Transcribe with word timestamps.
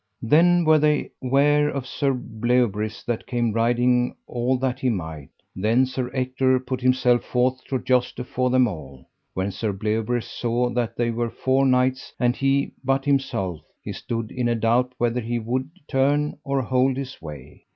Then 0.23 0.65
were 0.65 0.79
they 0.79 1.11
ware 1.21 1.69
of 1.69 1.85
Sir 1.85 2.11
Bleoberis 2.15 3.03
that 3.05 3.27
came 3.27 3.53
riding 3.53 4.15
all 4.25 4.57
that 4.57 4.79
he 4.79 4.89
might. 4.89 5.29
Then 5.55 5.85
Sir 5.85 6.09
Ector 6.15 6.59
put 6.61 6.81
himself 6.81 7.23
forth 7.23 7.63
to 7.65 7.77
joust 7.77 8.17
afore 8.17 8.49
them 8.49 8.67
all. 8.67 9.05
When 9.35 9.51
Sir 9.51 9.71
Bleoberis 9.71 10.25
saw 10.25 10.71
that 10.71 10.97
they 10.97 11.11
were 11.11 11.29
four 11.29 11.67
knights 11.67 12.13
and 12.19 12.35
he 12.35 12.71
but 12.83 13.05
himself, 13.05 13.61
he 13.83 13.93
stood 13.93 14.31
in 14.31 14.47
a 14.47 14.55
doubt 14.55 14.91
whether 14.97 15.21
he 15.21 15.37
would 15.37 15.69
turn 15.87 16.35
or 16.43 16.63
hold 16.63 16.97
his 16.97 17.21
way. 17.21 17.65